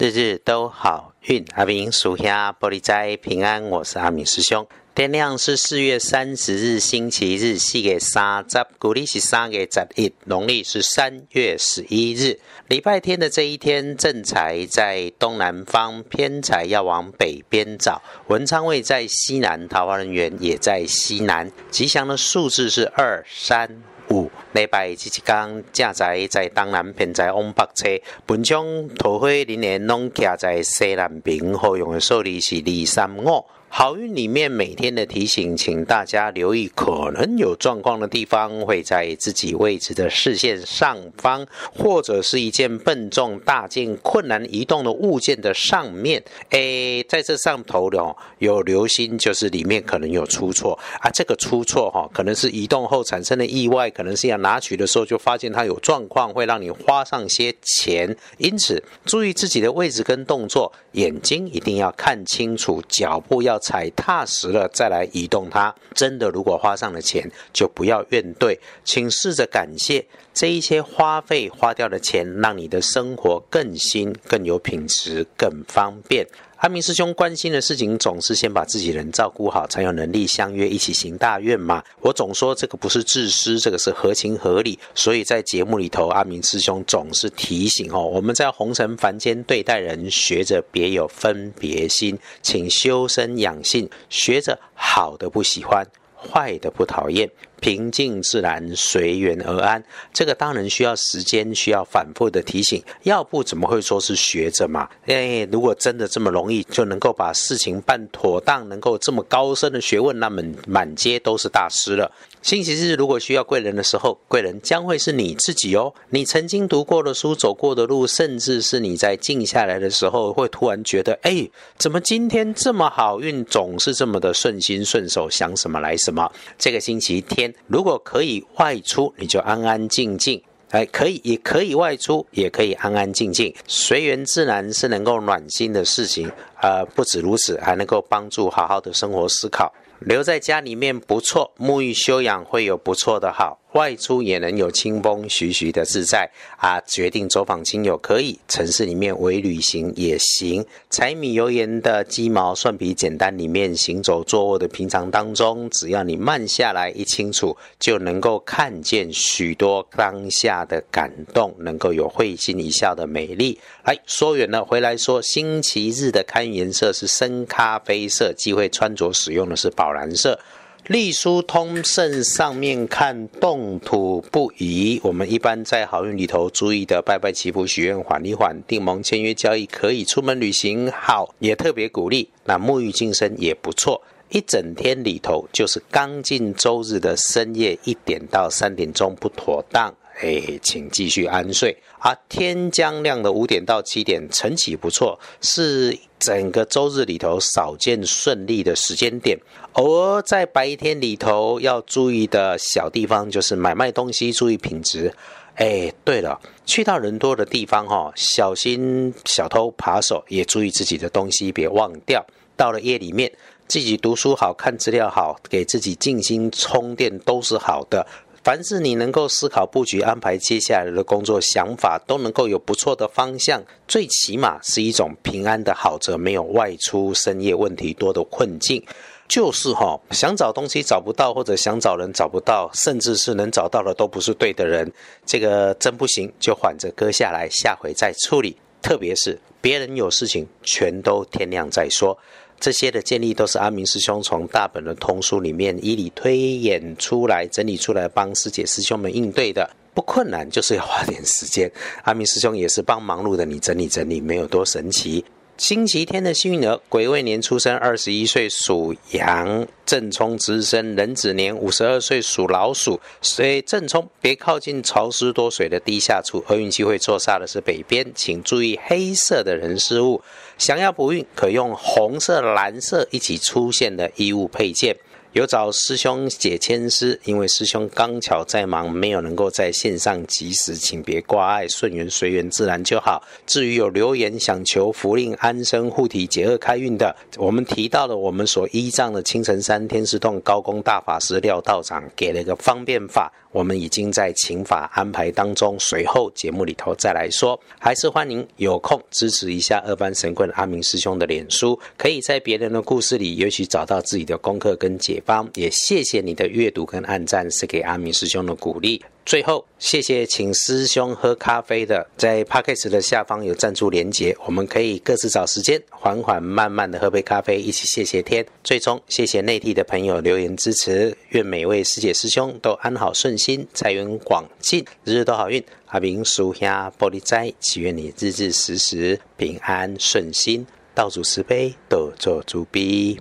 [0.00, 4.66] 日日都好运，阿明属下玻璃斋平安，我是阿明师兄。
[4.94, 18.00] 天亮是四月三十日，星期日，四月三十，古历是三月十一，农历是三月十一日，礼拜天的这一天，正财在东南方，偏财要往北边找。
[18.28, 21.52] 文昌位在西南，桃花人员也在西南。
[21.70, 23.82] 吉祥的数字是二三。
[24.10, 27.88] 有礼拜即一天，正在在东南偏在往北车，
[28.26, 28.66] 本场
[28.96, 33.44] 桃花林年拢徛在西南边，好用的数字是二三五。
[33.72, 46.20] 好运里面每天的提醒，请大家留意可能有状况的地方，会在自己位置的视线上方，或者是一件笨重大件、困难移动的物件的上面。
[46.50, 51.08] 诶，在这上头的有留心，就是里面可能有出错啊。
[51.08, 58.14] 这个出错哈，可能是移动后产生的意外，可能是要拿取的时候就发现它有状况，会让你花上些钱。
[58.38, 63.59] 因此，注意自己的位置跟动作，眼睛一定要看清楚，脚步要。
[63.60, 65.72] 踩踏实了再来移动它。
[65.94, 76.26] 真的，如果花上了钱，就不要怨怼，请试着感谢这一些花费花掉的钱，让你的生活更新、更有品质、更方便。
[76.60, 81.82] 阿明师兄关心的事情，总是先把自己人照顾好，才有能力相约一起行大愿嘛。
[82.02, 84.78] 我总说这个不是自私，这个是合情合理。
[84.94, 97.30] 所以在节目里头，阿明师兄总是提醒哦，我们在红尘凡间对待人，学着别有分别心，请修身养性，学着好的不喜欢，坏的不讨厌。
[97.60, 99.82] 平静自然，随缘而安。
[100.12, 102.82] 这个当然需要时间，需要反复的提醒。
[103.02, 104.88] 要不怎么会说是学着嘛？
[105.06, 112.10] 哎，如果真的这么容易就能够把事情办妥当，能够这么高深的学问，那么满街都是大师了。
[112.42, 115.92] 星期日如果需要贵人的时候，贵人将会是你自己哦。
[116.08, 126.32] 你曾经读过的书、走过的路，甚至是你在静下来的时候，会突然觉得，哎，怎么今天这么好运，总是这么的顺心顺手，想什么来什么。
[126.58, 127.49] 这个星期天。
[127.66, 130.42] 如果可以外出，你就安安静静。
[130.70, 136.30] 哎，可以，也可以外出，也可以安安静静，随缘自然是能够暖心的事情。
[136.62, 139.72] 呃，不止如此，还能够帮助好好的生活思考。
[139.98, 143.59] 留在家里面不错，沐浴修养会有不错的好。
[143.72, 146.80] 外出也能有清风徐徐的自在啊！
[146.86, 150.64] 决定走访亲友可以，城市里面微旅行也行。
[150.90, 163.58] 柴米油盐的鸡毛蒜皮简单里面，行走坐卧的平常当中，只要你慢下来一清楚，就能够看见许多当下的感动，能够有会心一笑的美丽。
[163.84, 170.38] 来说远了，回来说星期日的看颜色是深咖啡色，机会穿着使用的是宝蓝色。
[170.86, 182.28] 隶书通胜上面看动土不宜，我们一般在好运里头注意的拜拜祈福许愿缓一缓，定盟签约交易可以出门旅行好，也特别鼓励。
[182.44, 189.94] 那沐浴净身也不错，一整天里头就是刚进周日的深夜一点到三点钟不妥当。
[190.20, 192.14] 哎，请继续安睡啊！
[192.28, 199.38] 天将亮的五点到七点，晨起不错，是整个周日里头少见顺利的时间点。
[199.72, 205.10] 偶尔在白天里头要注意的小地方，就是买卖东西注意品质。
[205.54, 212.22] 哎，对了，去到人多的地方哈，小心小偷扒手，也注意自己的东西别忘掉。
[212.56, 213.32] 到了夜里面，
[213.66, 218.06] 自己读书好看资料好，给自己静心充电都是好的。
[218.42, 223.62] 凡是你能够思考布局安排接下来的工作想法，都能够有不错的方向。
[223.86, 228.82] 最起码是一种平安的好则没有外出深夜问题多的困境。
[229.28, 234.90] 就是哈，想找东西找不到，或者想找人找不到，甚至是能找到的都不是对的人，
[235.24, 238.56] 这个真不行，就缓着搁下来，下回再处理。
[238.82, 242.18] 特别是别人有事情，全都天亮再说。
[242.60, 251.72] 这些的建议都是阿明师兄从大本的通书里面以理推演出来、整理出来，帮师姐师兄们应对的，不困难，就是要花点时间。
[252.04, 255.24] 阿明师兄也是帮忙碌的，你整理整理，没有多神奇。
[255.60, 262.98] 星期天的幸运儿，癸未年出生，二十一岁属羊；正冲值日生，壬子年五十二岁属老鼠。
[263.20, 270.22] 所以正冲别靠近潮湿多水的地下处，厄运机会坐煞的是北边，请注意黑色的人事物。
[270.56, 274.96] 想要不运，可用红色、蓝色一起出现的衣物配件。
[275.32, 283.22] 有找师兄解签诗，因为师兄刚巧在忙，没有能够在线上及时，请别挂碍，顺缘随缘自然就好。
[283.46, 297.56] 至于有留言想求福令安身护体解厄开运的，我们提到了我们所依仗的青城山天师洞高功大法师廖道长给了一个方便法，我们已经在请法安排当中，随后节目里头再来说。
[297.78, 305.19] 还是欢迎有空支持一下二班神棍阿明师兄的脸书，可以在别人的故事里，也许找到自己的功课跟解。
[305.20, 309.02] 方也谢谢你的阅读跟按赞，是给阿明师兄的鼓励。
[309.24, 318.44] 最后，谢谢请师兄喝咖啡的，在 p o c k e 的下方有赞助连结，我们可以各自找时间，缓缓慢慢的喝杯咖啡，一起谢谢天。
[318.64, 325.62] 最终，谢谢内地的朋友留言支持，愿每位师姐师兄都安好顺心，财源广进，日日都好运。
[325.86, 326.68] 阿明叔兄
[326.98, 333.20] 玻璃斋，祈愿你日日时时平安顺心，道主慈悲，多做主逼。